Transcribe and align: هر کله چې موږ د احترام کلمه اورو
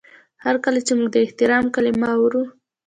هر 0.43 0.55
کله 0.65 0.79
چې 0.85 0.91
موږ 0.97 1.09
د 1.11 1.15
احترام 1.25 1.65
کلمه 1.75 2.07
اورو 2.17 2.43